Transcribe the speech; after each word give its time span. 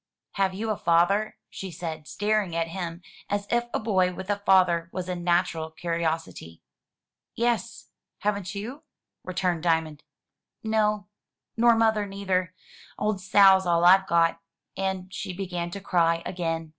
"Have 0.31 0.55
you 0.55 0.71
a 0.71 0.77
father?" 0.77 1.37
she 1.47 1.69
said, 1.69 2.07
staring 2.07 2.55
at 2.55 2.69
him 2.69 3.03
as 3.29 3.45
if 3.51 3.65
a 3.71 3.77
boy 3.79 4.11
with 4.11 4.31
a 4.31 4.37
father 4.39 4.89
was 4.91 5.07
a 5.07 5.13
natural 5.15 5.69
curiosity. 5.69 6.63
"Yes. 7.35 7.89
Haven't 8.21 8.55
you?'' 8.55 8.81
returned 9.23 9.61
Diamond. 9.61 10.01
"No; 10.63 11.05
nor 11.55 11.75
mother 11.75 12.07
neither. 12.07 12.55
Old 12.97 13.21
Sal's 13.21 13.67
all 13.67 13.85
I've 13.85 14.07
got." 14.07 14.39
And 14.75 15.13
she 15.13 15.33
began 15.33 15.69
to 15.69 15.79
cry 15.79 16.23
again. 16.25 16.69